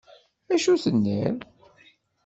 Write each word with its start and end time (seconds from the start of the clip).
Acu 0.53 0.73
tenniḍ? 0.83 1.37